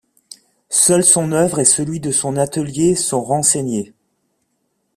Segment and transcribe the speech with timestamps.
[0.71, 3.93] Seuls son œuvre et celui de son atelier sont renseignés.